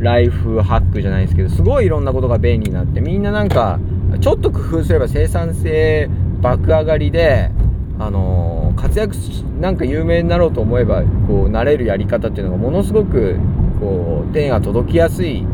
[0.00, 3.78] ライフハックじゃないですけど、すごいいろんなことが便利になって、みんななんか、
[4.20, 6.08] ちょっと工夫すれば生産性
[6.40, 7.50] 爆上がりで、
[7.98, 9.14] あの活躍、
[9.60, 13.36] なんか有名になろうと思えば、こう、なれるやり方っていうのがものすごく、
[13.78, 15.46] こう、手が届きやすい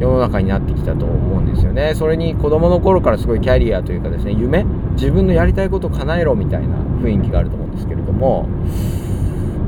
[0.00, 1.94] 世の中になってきたと思うんですよね。
[1.94, 8.48] それに子供の頃からすごいキャリアというかですね、夢自分のやりたいことを叶えろみたいな雰囲気があると思うんですけれども、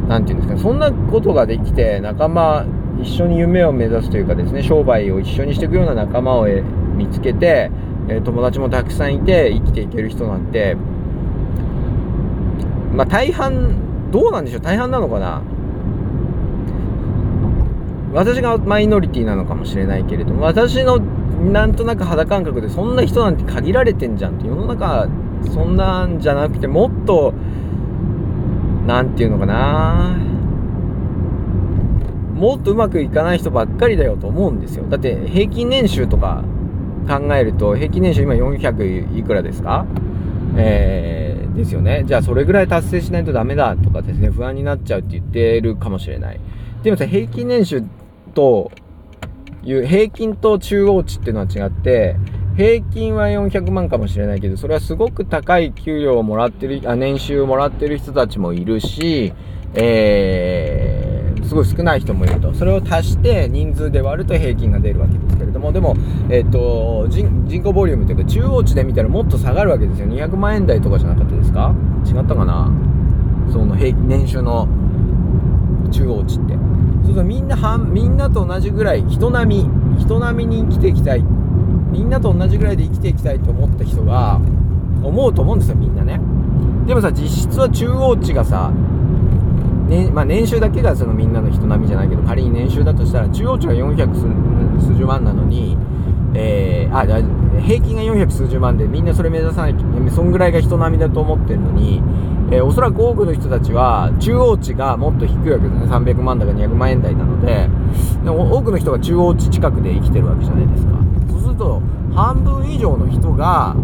[0.09, 2.67] 何て言うんですかね、そんなことができて仲間、
[3.01, 6.47] 一緒に夢を目指すというかですね、商売を一緒にしていくような仲間を
[6.97, 7.71] 見つけて、
[8.25, 10.77] 友達もたくさんいて生きていける人なんて、
[12.95, 14.61] まあ大半、どうなんでしょう？
[14.61, 15.43] 大半なのかな？
[18.15, 25.07] 私がマイノリティなのかもしれないけれども、私のなんとなく肌感覚でそんな人なんて限られてんじゃんって世の中
[25.53, 27.33] そんなんじゃなくてもっと
[28.87, 30.17] 何て言うのかな？
[32.39, 34.85] もっとうまくいかない人ばっかりだよと思うんですよ。
[34.89, 36.45] だって平均年収とか
[37.09, 39.87] 考えると平均年収今400いくらですか？
[40.57, 42.05] えー、ですよね。
[42.07, 44.31] じゃあそれぐらい達成しないとダメだとかですね。
[44.31, 46.41] 不安になっちゃうって言ってるかもしれない。
[46.83, 47.83] でもさ平均年収
[48.35, 48.71] と
[49.65, 52.17] いう平均と中央値っていうのは違って
[52.57, 59.33] 平均は400万かもしれないけどそれはすごく高い給料をもらってるあ年収をもらってる人たちもいるし、
[59.75, 60.88] えー、
[61.49, 62.53] すごい少ない人もいると。
[62.53, 65.73] それを足して人数で割ると平均が出るわけですけれども。
[65.73, 65.97] でも、
[66.29, 70.07] えーと、人口ボリュームというか中央値で見たらもっと下がるわけですよ。
[70.09, 71.75] 200万円台とかじゃなかったですか？
[72.07, 72.71] 違ったかな？
[73.51, 74.69] その平年収の
[75.91, 76.55] 中央値って。
[77.07, 81.25] そうそうみんな半みんなと同じぐらい人並み人並みに生きていきたい。
[81.91, 84.39] みんなと同じぐらいで生きていきたいと思った人が
[85.03, 86.21] 思うと思うんですよみんなね。
[86.87, 88.71] でもさ実質は中央値がさ
[89.89, 94.15] ねまあ、年収だけがそのみんなの人並みじゃないけど仮に年収だとしたら中央値が400
[94.81, 95.77] 数十万なのに、
[96.35, 97.05] えー、あ
[97.61, 99.75] 平均が400数十万でみんなそれ目指さない
[100.11, 102.03] そんぐらいが人並みだと思ってるのに
[102.51, 105.87] えー、おそらく多くの人たちは中央値がもっと低いわけですね。
[105.87, 107.69] 300万だか200万円台なので
[108.25, 110.93] で多くの人が中央値近くで生きてるわけじゃないですか。
[111.31, 111.83] そうすると
[112.15, 113.77] 半分以上の人が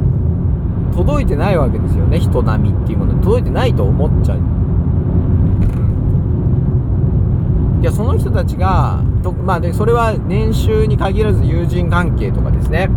[0.95, 3.13] 届いてないわけですよね人並みっていうもの。
[3.15, 4.45] に届いてないと思っちゃう、うん、
[7.85, 12.89] いやその人たちがとまあでそれは年収に限らず友人関係とかですね、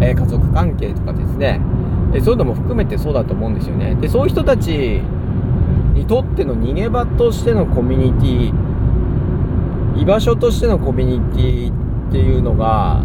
[0.00, 1.60] えー、家族関係とかですね。
[2.12, 3.94] えそういうのも含めてそうだと思うんですよね。
[3.94, 4.70] でそういう人たち
[5.94, 13.04] にとっての逃げ場としてのコミュニティ居場所としてのコミュニティっていうのが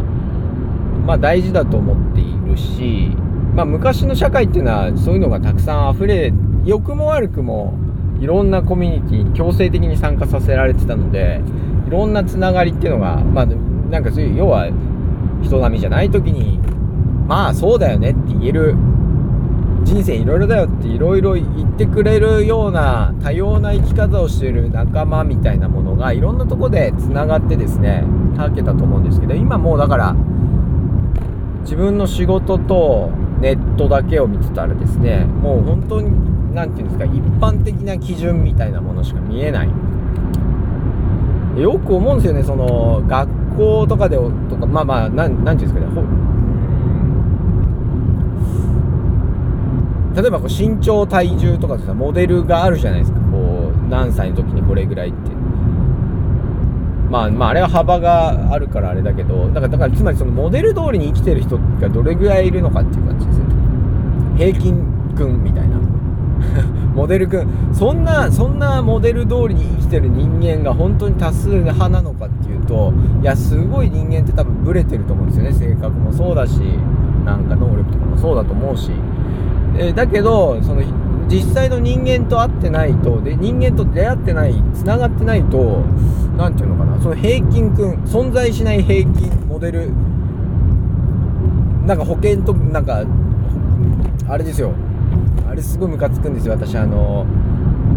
[1.06, 3.16] まあ大事だと思っているし
[3.54, 6.34] まあ昔の社会っていうのはそういうのがたくさん溢れ
[6.66, 7.78] 良くも悪くも
[8.20, 11.42] いろんなコミュニティに強制的に参加させられてたので
[11.88, 14.68] いろんなつながりっていうのがまあなんかそういう要は
[15.42, 16.60] 人並みじゃない時に
[17.28, 18.76] まあそうだよねって言える
[19.84, 28.04] 人生いろいろだよっていろいろ言ってくれるような多様な生き方をしている仲間みたいなものがいろんなとこでつながってですね
[28.36, 30.14] たけたと思うんですけど今もうだから
[31.62, 36.10] 自分の仕事とネットだけを見てたらですねもう本当に
[36.54, 39.70] 何て言うんですか一般的な基準みたいなものしか見えない。
[41.58, 45.86] よく思うんですよねその学校とかでとかまあまあ何て言うんですかね
[50.16, 55.39] 例えばこう身長体重とかってさモデルがあるじゃないですかこう何歳の時にこれぐらいって。
[57.10, 63.46] まあまああれは幅があるからあれだけどだからだからつまりそのモデル通りに生きてる人がどれぐらいいるのかっていう感じですね
[64.38, 65.80] 平均君みたいな。
[66.96, 75.54] モデル君そんなそんなモデル通りに生きてる人間が本当に多数派なのかっていうといやすごい人間って多分ブレてると思うんですよね。
[75.54, 76.62] 性格もそうだし
[77.26, 78.92] なんか能力とかもそうだと思うし。
[79.78, 80.82] え、だけどその
[81.30, 85.84] 実際の人間と会ってないとで人間と出会ってないつながってないと
[86.36, 89.92] 何ていうのかなその平均くん存在しない平均モデル
[91.86, 93.04] なんか保険となんか
[94.28, 94.74] あれですよ。
[95.50, 97.26] あれすごいムカつくんですよ私あの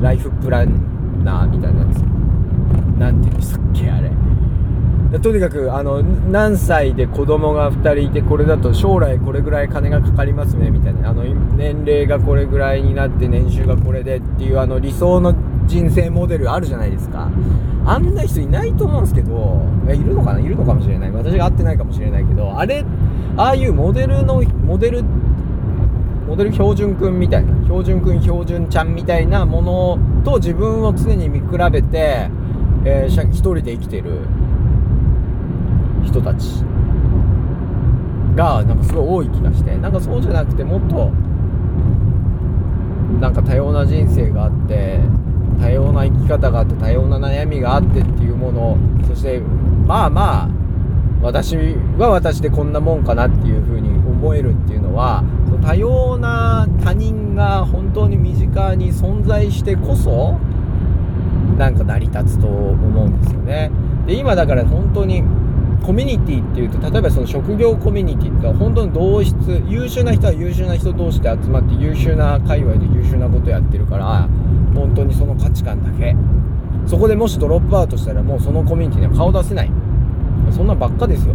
[0.01, 1.99] ライフプランナーみたいなやつ。
[2.99, 4.11] なんて言うんでしたっけあれ。
[5.21, 11.11] とにかくあの何歳で子供が2人いてこれだと将来これぐらい金がかかりますねみたいな。
[11.11, 15.35] あの年齢がこれぐらいになって年収がこれでっていうあの理想の
[15.67, 17.31] 人生モデルあるじゃないですか。
[17.85, 20.41] あんな人いないと思うんですけどいるのかな？
[20.41, 21.11] いるのかもしれない。
[21.11, 22.85] 私が会ってないかもしれないけどあれ
[23.37, 25.03] ああいうモデルのモデル
[26.27, 32.31] モデル標準くんみたいな標準くん標準ちゃんみたいなものと自分を常に見比べて、
[32.87, 34.21] えー、一人で生きてる。
[36.05, 36.65] 人たち。
[38.35, 41.11] がなんかすごい多い気がしてなんかそうじゃなくてもっと
[43.21, 45.01] なんか多様な人生があって
[45.61, 49.41] 多様な生き方があって多様な悩みがあってっていうものそして
[49.87, 50.49] まあまあ
[51.23, 51.57] 私
[51.99, 60.39] は私でこんなもんかなっていうふうに思えるっていうのはその多様な他人が本当に身近に存在してこそ
[61.59, 63.71] なんか成り立つと思うんですよね。
[64.07, 65.23] で今だから本当に
[65.83, 69.35] コミュニティっていうと例えばその職業コミュニティって本当に同質
[69.67, 74.29] 優秀な人は優秀な人同士で集まって優秀な界隈で優秀なことやってるから
[74.75, 76.17] 本当にその価値観だけ。
[76.87, 79.71] そこでもしドロップアウトしたらもうそのコミュニティには顔出せない。
[80.51, 81.35] そんなばっかですよ。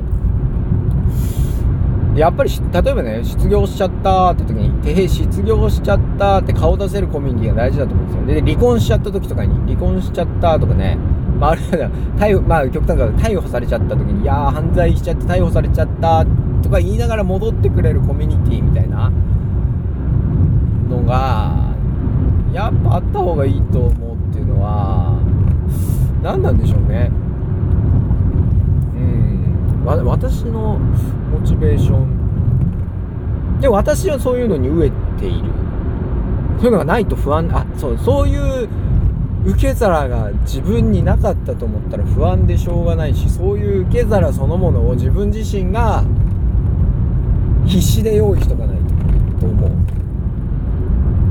[2.16, 8.42] やっぱり例えばね失業しちゃったって時にて失業しちゃったって顔出せるコミュニティが大事だと思うんですよ。
[8.42, 10.98] で離婚しちゃった時とかに離婚しちゃったとかね
[11.40, 16.26] まあ、あるいは逮捕、まあ、極端な逮捕されちゃった時に、いやー、犯罪しちゃって逮捕されちゃった
[16.64, 19.12] とか言いながら戻ってくれるコミュニティみたいな
[20.90, 21.68] のが、
[22.54, 25.20] やっぱあった方がいいと思うっていうのは、
[26.24, 27.12] 何なんでしょうね。
[28.96, 29.86] うん。
[29.86, 30.80] わ私の
[31.32, 33.60] モチベーション。
[33.62, 35.50] で、私はそういうのに飢えている。
[36.58, 38.68] そういうのがないと不安、あ、そう、そういう
[39.46, 46.04] 受け皿が自分になかったと思ったら不安でしょうがないしそういう受け皿そのものを自分自身が
[47.66, 48.78] 必死で用意しとかない
[49.40, 49.70] と思う。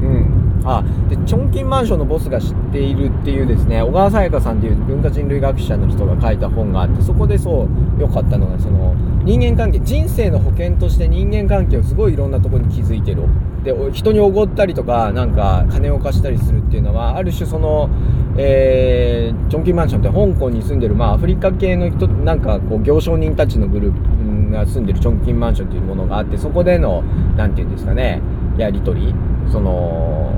[0.03, 0.63] うん。
[0.65, 8.95] あでチョンキンマンションのボスが知っているっていうですね小川さやかさんっていう文化人類学者の人が書いた本があってそこでそう良かったのがその
[9.25, 13.23] 人間関係人生の保険として人間関係をすごいいろんなとこに気づいてる。
[13.65, 17.91] で人におごったりとかなんか金を貸したりするっていうのはある種その、
[18.39, 27.03] えー、チョンキンマンションって香港に住んでる、まあ、アフリカ系の人なんかこう行商人たちのグループが住んでるチョンキンマンションっていうものがあってそこでの
[27.37, 28.23] 何て言うんですかね
[28.57, 29.15] やり取り。
[29.51, 30.35] その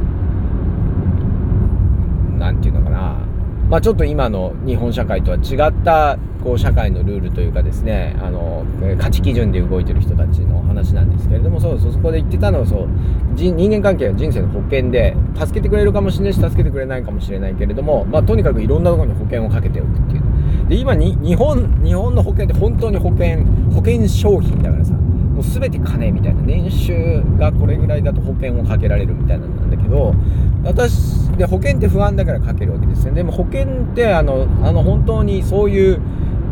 [2.39, 3.17] 何て言うのかな。
[3.69, 8.17] まあ、ちょっと今の日本社会とは違ったこう社会のルールというかですね。
[8.23, 8.65] あの
[8.99, 12.89] 価値基準で動いてる人たちの話なんですけれどもそうそうそこで言ってたのはそう
[13.35, 20.23] 人間関係は人生の保険で助けてくれるかもしれないし助けてくれないかもしれないけれども、まあ、とにかくいろんなところに保険をかけておくっていう。
[20.69, 24.95] で今に日本日本の保険って本当に保険保険商品だからさ。
[25.39, 26.43] もう全て金みたいな。
[26.43, 30.15] 年収がこれぐらいだと保険をかけられるみたいなんだけど
[30.65, 36.01] 私で保険って不安だからかけるわけですよでも保険ってあのあの本当にそういう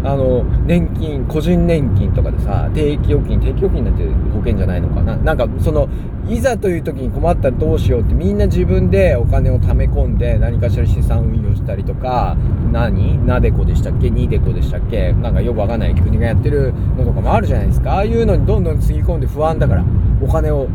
[0.06, 5.16] あの年金個人年金とかでさ定期預金定期預金なんて保険じゃないのかな。
[5.16, 5.88] なんかその
[6.28, 12.36] いざという時に困ったらどうしようってみんな自分でお金を貯め込んで何かしら資産運用したりとか
[12.72, 13.24] 何？
[13.26, 14.10] なでこでしたっけ？
[14.10, 15.12] にでこでしたっけ？
[15.12, 17.94] なんかよくわかんない国がやってるのとかもあるじゃないですか。
[17.94, 19.84] ああいうのにどんどんつぎ込んで不安だから
[20.20, 20.68] お金を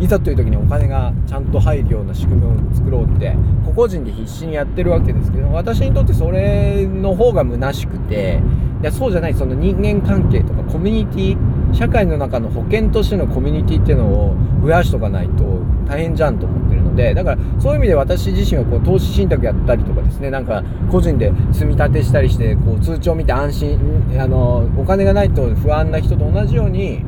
[0.00, 8.40] いざという時にお金がちゃんと入るような仕組みを作ろうって個々人で必死にやってるわけですけど私にとってそれの方が虚しくて
[8.80, 15.44] いやそうじゃないその人間関係とかコミュニティ社会の中の保険としてのコミュニティっていうのを増やしとかないと
[15.86, 23.78] 大変じゃんと思ってるのでだからそういう意味で私自身はこう投資信託やったりとかですねなんか個人で積み立てしたりしてこう通帳を見て安心
[24.20, 27.02] あのお金がないと不安な人と同じように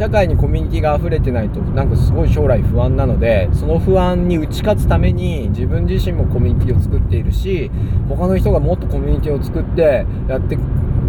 [0.00, 7.70] 社会にコミュニティが溢れてないとなんかすごい将来不安なのでその不安に打ち勝つために自分自身もコミュニティを作っているし
[8.08, 10.56] 他の人がもっとコミュニティを作ってやって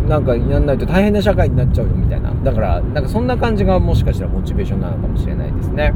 [0.09, 2.33] なんかやんないと大変な社会になっちゃうよみたいな。
[2.43, 5.93] だからなんかそんな感じがもしかしたらモチベーションなのかもしれないですね。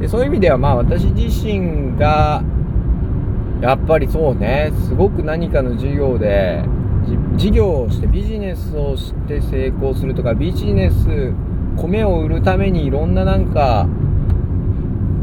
[0.00, 2.44] でそういう意味ではまあ私自身が
[3.60, 6.62] やっぱりそうねすごく何かの授業で
[7.34, 11.32] 事業をしてビジネスをして成功するとかビジネス
[11.76, 13.86] 米を売るためにいろんななんか、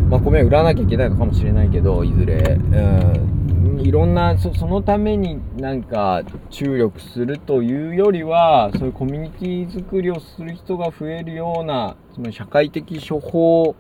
[0.10, 2.36] まあ、米を売らなきゃいけないのかもしれないけど、いずれ。
[2.36, 13.76] うん、いろんなそ、そのためになんか注力するというよりは、そういうコミュニティ作りをする人が増えるような、その社会的処方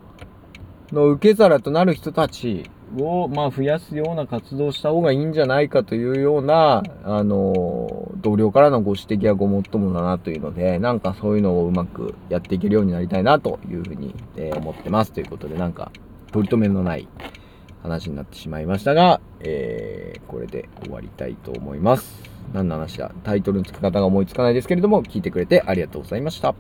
[0.91, 2.69] の受け皿となる人たち
[2.99, 15.11] を、まあ、増やすような活動をした方がいいんじゃないかというような、あの、同僚からのご指摘はごもっともだなというので、なんかそういうのをうまくやっていけるようになりたいなというふうに、えー、思ってます。
[15.11, 15.91] ということで、なんか、
[16.31, 17.07] 取り留めのない
[17.83, 22.21] 話になってしまいましたが、えー、これで終わりたいと思います。
[22.53, 23.11] 何の話だ？
[23.23, 26.55] タイトルの付け方が思いつかないですけれども、聞いてくれてありがとうございました。